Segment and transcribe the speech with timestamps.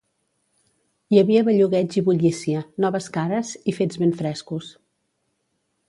[1.15, 4.73] Hi havia bellugueig i bullícia, noves cares i fets ben frescos.